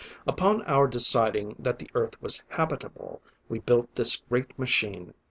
"Upon 0.25 0.63
our 0.63 0.87
deciding 0.87 1.57
that 1.59 1.77
the 1.77 1.87
Earth 1.93 2.19
was 2.23 2.41
habitable, 2.47 3.21
we 3.49 3.59
built 3.59 3.87
this 3.93 4.15
great 4.15 4.57
machine. 4.57 5.13